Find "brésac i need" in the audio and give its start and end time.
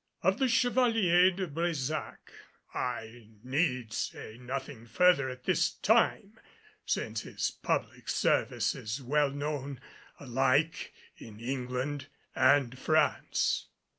1.47-3.93